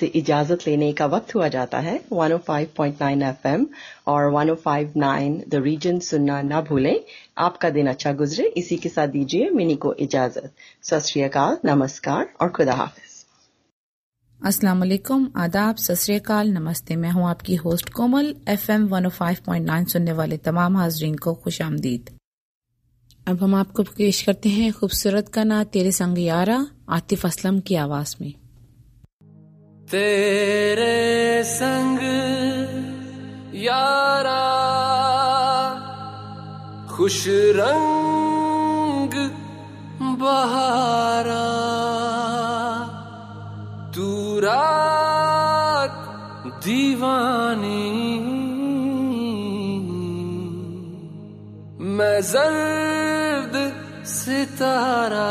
आपसे 0.00 0.18
इजाज़त 0.18 0.58
लेने 0.66 0.92
का 0.92 1.06
वक्त 1.06 1.34
हुआ 1.34 1.48
जाता 1.48 1.78
है। 1.78 2.00
105.9 2.12 3.22
एफएम 3.22 3.66
और 4.06 4.32
105.9 4.32 5.48
द 5.48 5.54
रीजन 5.54 5.98
सुनना 5.98 6.42
ना 6.42 6.60
भूलें। 6.60 7.00
आपका 7.38 7.70
दिन 7.70 7.86
अच्छा 7.86 8.12
गुजरे। 8.12 8.46
इसी 8.56 8.76
के 8.76 8.88
साथ 8.88 9.08
दीजिए 9.08 9.50
मिनी 9.50 9.76
को 9.76 9.92
इजाज़त। 9.94 10.52
सत 10.82 11.60
नमस्कार 11.64 12.32
और 12.40 12.48
खुदा 12.48 12.74
हाफिज। 12.74 13.26
अस्सलाम 14.46 14.78
वालेकुम 14.78 15.30
आदाब। 15.36 15.76
सत 15.76 15.94
श्री 15.94 16.14
अकाल। 16.14 16.48
नमस्ते। 16.48 16.96
मैं 16.96 17.10
हूँ 17.10 17.28
आपकी 17.28 17.54
होस्ट 17.54 17.88
कोमल। 17.88 18.34
एफएम 18.48 18.88
105.9 18.88 19.84
सुनने 19.84 20.12
वाले 20.12 20.36
तमाम 20.36 20.76
हाजरीन 20.76 21.14
को 21.14 21.34
खुश 21.34 21.62
आमदीद। 21.62 22.10
अब 23.28 23.42
हम 23.42 23.54
आपको 23.54 23.82
पेश 23.82 24.22
करते 24.22 24.48
हैं 24.48 24.72
खूबसूरत 24.72 25.28
का 25.28 25.44
ना 25.44 25.64
तेरे 25.64 25.92
संग 25.92 26.18
यारा, 26.18 26.66
आतिफ 26.88 27.26
असलम 27.26 27.60
की 27.60 27.74
आवाज़ 27.74 28.16
में। 28.20 28.39
तेरे 29.90 31.44
संग 31.44 32.02
यारा 33.54 34.42
खुश 36.96 37.24
रंग 37.56 39.14
बहारा। 40.20 41.46
तू 43.96 44.08
रात 44.40 45.96
दीवानी। 46.64 47.90
मैं 51.96 52.20
जर्द 52.22 53.56
सितारा 54.06 55.30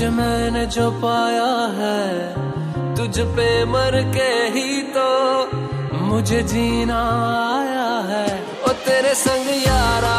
तुझे 0.00 0.10
मैंने 0.16 0.64
जो 0.72 0.84
पाया 0.96 1.48
है, 1.76 2.04
तुझ 2.96 3.20
पे 3.36 3.48
मर 3.68 3.96
के 4.14 4.28
ही 4.54 4.70
तो 4.96 5.08
मुझे 6.00 6.40
जीना 6.42 7.00
आया 7.48 7.90
है। 8.08 8.24
ओ 8.64 8.72
तेरे 8.86 9.12
संग 9.14 9.48
यारा, 9.56 10.14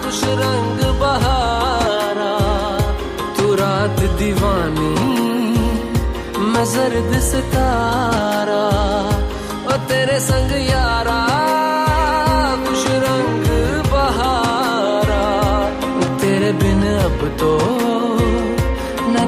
खुश 0.00 0.22
रंग 0.40 0.80
बहारा, 1.00 2.32
तू 3.36 3.52
रात 3.60 4.00
दीवानी, 4.18 4.94
मैं 6.40 6.64
जर्द 6.72 7.12
सितारा। 7.20 8.64
ओ 9.66 9.76
तेरे 9.84 10.18
संग 10.30 10.56
यारा 10.70 11.20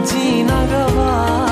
न 0.02 0.06
जीना 0.06 0.58
गवारा 0.66 1.51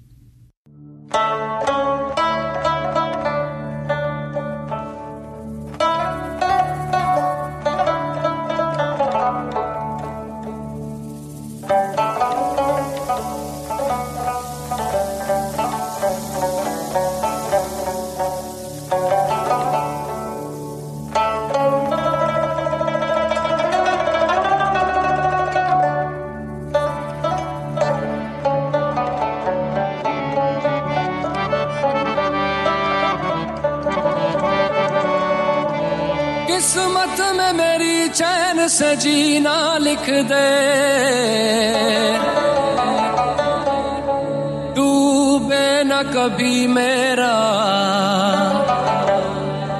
कभी 46.03 46.67
मेरा 46.67 47.37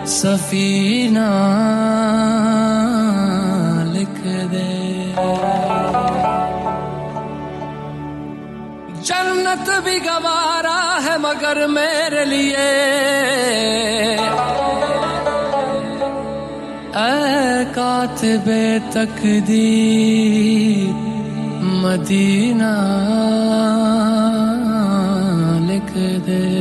सफीना 0.05 1.29
लिख 3.93 4.51
दे। 4.51 5.03
जन्नत 9.01 9.83
भी 9.83 9.99
गवारा 9.99 10.99
है 10.99 11.17
मगर 11.17 11.67
मेरे 11.67 12.25
लिए। 12.25 12.81
कातिबे 17.75 18.79
तकदीर, 18.79 20.93
मदीना। 21.83 22.73
लिख 26.31 26.60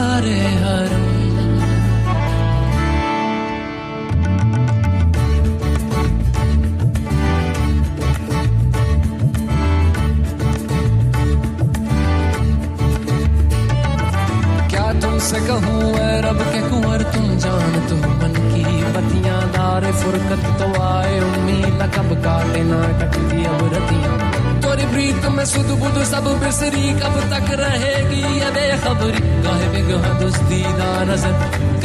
फुरकत 20.01 20.43
तो 20.59 20.67
आए 20.83 21.19
उम्मीद 21.19 21.81
कब 21.95 22.09
काटे 22.23 22.63
ना 22.63 22.81
कटती 22.99 23.45
अब 23.45 23.61
रतियाँ। 23.73 24.15
तोरी 24.61 24.85
प्रीत 24.85 25.25
में 25.25 25.45
सुध 25.45 25.69
बुध 25.79 26.03
सब 26.03 26.25
बिसरी, 26.43 26.93
कब 26.93 27.15
तक 27.31 27.47
रहेगी 27.61 28.21
ये 28.39 28.49
बेखबरी? 28.51 29.21
गाहे 29.43 29.67
बिगह 29.69 30.07
दुस्तीदा 30.19 30.89
नज़र? 31.03 31.33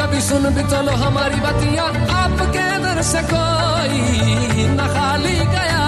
कभी 0.01 0.21
सुन 0.21 0.49
भी 0.55 0.63
तो 0.63 0.83
लो 0.83 0.93
हमारी 0.93 1.41
बतियाँ, 1.41 1.89
आपके 2.23 2.67
दर 2.79 3.03
से 3.03 3.23
कोई 3.33 4.01
न 4.69 4.93
खाली 4.95 5.39
गया। 5.55 5.85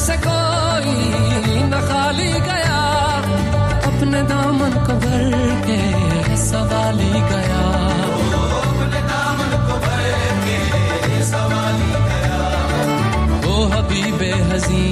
से 0.00 0.16
कोई 0.16 0.92
न 1.62 1.80
खाली 1.88 2.30
गया। 2.40 2.78
अपने 3.88 4.22
दामन 4.22 4.72
के 4.86 4.94
सवाली 6.50 7.12
गया। 7.30 7.62
को 7.86 8.66
के 10.46 10.58
ओ 13.50 13.66
हबीबे 13.72 14.32
हजी 14.50 14.84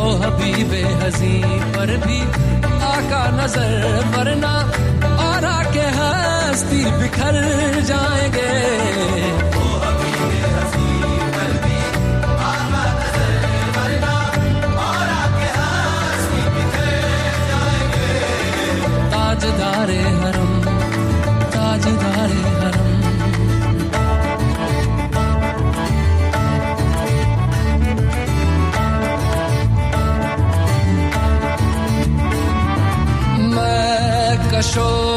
ओ 0.00 0.10
हबीबे 0.24 0.82
हजी 1.02 1.34
पर 1.76 1.96
भी 2.06 2.20
आका 2.90 3.22
नज़र 3.38 3.72
वरना 4.16 4.54
और 5.28 5.44
आके 5.44 5.86
हस्ती 5.98 6.84
बिखर 7.00 7.40
जाएँगे। 7.90 8.48
मैं 34.78 35.09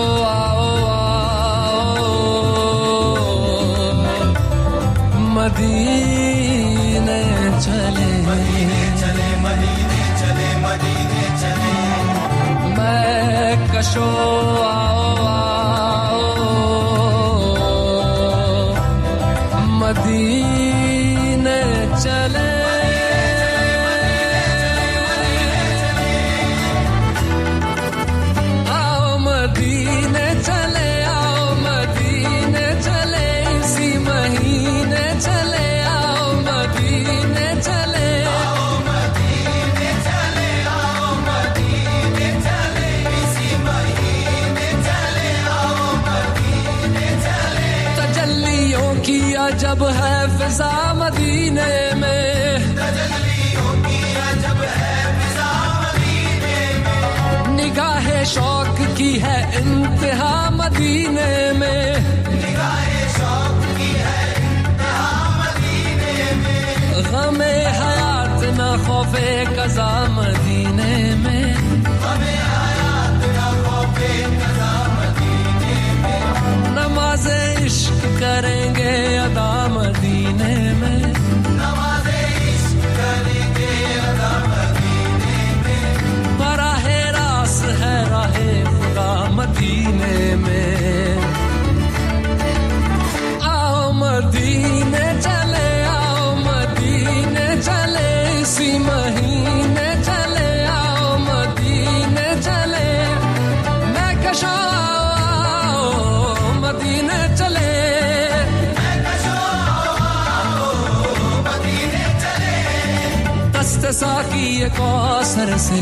कजा 69.74 69.94
मदीने 70.16 70.96
में। 71.22 71.46
गमे 71.84 72.34
हयात 72.50 73.24
न 73.36 73.40
खौफे 73.66 74.12
कजा 74.42 74.74
मदीने 74.98 75.78
में 76.02 76.22
नमाजे 76.76 77.40
इश्क 77.66 78.06
करेंगे 78.22 78.63
साकी 114.04 114.46
ये 114.60 114.68
कौसर 114.76 115.50
से 115.64 115.80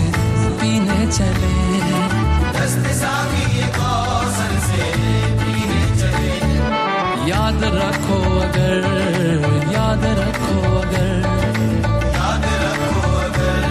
पीने 0.60 1.06
चले 1.12 1.54
से 4.62 4.88
पीने 5.40 5.84
चले। 6.00 6.34
याद 7.30 7.64
रखो 7.76 8.18
अगर 8.42 8.86
याद 9.74 10.06
रखो 10.20 10.58
अगर 10.82 11.10
याद 12.18 12.46
रखो 12.64 13.02
अगर, 13.22 13.66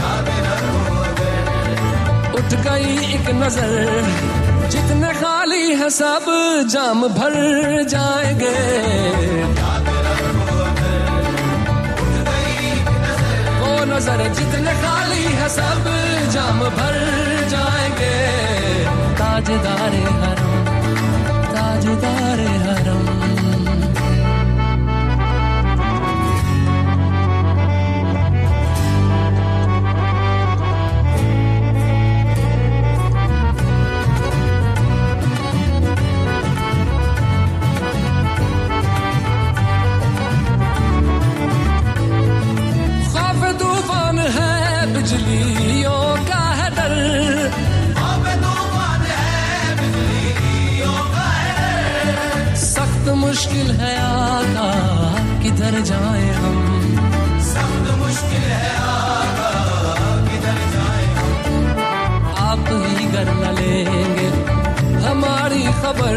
याद 0.00 0.28
रखो 0.46 0.76
अगर। 1.08 2.38
उठ 2.38 2.50
गई 2.66 2.92
एक 3.14 3.30
नज़र, 3.40 3.72
जितने 4.68 5.12
खाली 5.20 5.64
है 5.74 5.90
सब 6.00 6.26
जाम 6.68 7.06
भर 7.18 7.34
जाएँगे। 7.88 8.58
नज़र 13.94 14.20
जितने 14.34 14.72
खाली 14.82 15.22
है 15.38 15.48
सब 15.48 15.84
जाम 16.34 16.58
भर 16.78 16.96
जाएँगे। 17.52 18.14
ताजदारे 19.20 20.02
हरम 20.22 20.52
ताजदारे 21.54 22.50
हरम। 22.64 23.03
मुश्किल 53.44 53.70
है 53.78 53.90
आका 54.00 54.68
किधर 55.42 55.74
जाए 55.88 56.28
हम? 56.36 56.56
सख्त 57.48 57.88
मुश्किल 58.02 58.44
है 58.50 58.70
आका 58.92 59.50
किधर 60.28 60.60
जाए 60.74 61.04
हम? 61.16 61.82
आप 62.44 62.68
ही 62.84 63.06
घर 63.12 63.28
न 63.42 63.52
लेंगे 63.58 64.28
हमारी 65.06 65.62
खबर 65.82 66.16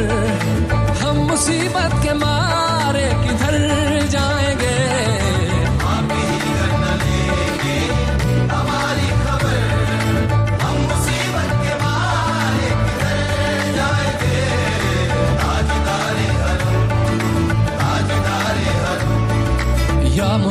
हम 1.03 1.17
मुसीबत 1.32 1.99
के 2.05 2.13
मारे 2.23 3.05
किधर 3.25 3.57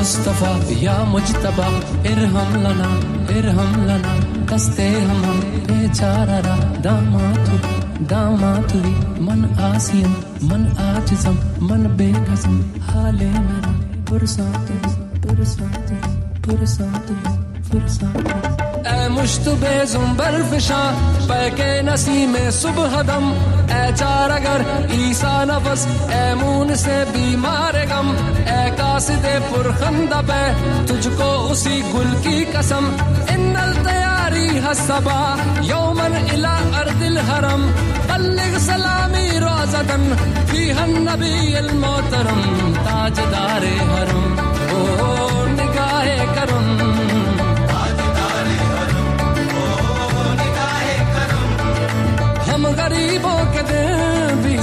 मुस्तफ़ा, 0.07 0.51
या 0.81 0.97
मुजतबा, 1.05 1.67
इरहम 2.09 2.53
लना 2.65 2.91
इरहम 3.37 3.73
लना, 3.87 4.13
दस्ते 4.47 4.87
हम 5.09 5.41
बेचारा 5.67 6.39
दामातु 6.85 7.57
दामातुरी 8.07 8.95
मन 9.27 9.43
आसियम, 9.67 10.13
मन 10.51 10.63
आजिजम, 10.87 11.37
मन 11.67 11.83
बेकसम 11.99 12.55
हाले 12.87 13.31
मेरा, 13.47 13.73
पुरसातु 14.07 14.75
पुरसातु 15.27 15.95
ऐ 18.87 19.85
जुम्बर 19.87 20.43
फिशा, 20.51 20.81
पैके 21.29 21.71
नसी 21.83 22.27
में 22.27 22.51
सुबह 22.51 23.03
दम 23.03 23.25
ऐ 23.73 23.91
चार 23.93 24.31
अगर 24.31 24.89
ईसा 24.95 25.35
नफस 25.45 25.87
ऐ 26.11 26.35
मून 26.35 26.75
से 26.75 26.97
बीमार 27.11 27.79
गम 27.91 28.09
ऐ 28.47 28.76
कासिदे 28.97 29.33
पुरखंदा 29.49 30.21
पे 30.29 30.43
तुझको 30.89 31.29
उसी 31.53 31.77
गुल 31.93 32.11
की 32.25 32.37
कसम। 32.53 32.85
इन्नल 33.35 33.73
तैयारी 33.87 34.49
हसबा 34.65 35.19
यौमन 35.71 36.15
इला 36.35 36.55
अर्दिल 36.81 37.19
हरम। 37.29 37.63
बल्लिग 38.09 38.55
सलामी 38.67 39.27
रोजदन 39.45 40.05
फीहन 40.49 40.93
नबी 41.09 41.35
अल 41.61 41.71
मोहतरम 41.83 42.41
ताजदारे 42.87 43.75
हरम, 43.93 44.25
ओ 44.77 44.81
निगाहे 45.59 46.19
करम। 46.37 46.65
हम 52.49 52.65
गरीबों 52.81 53.41
के 53.55 53.63
दिल 53.71 54.63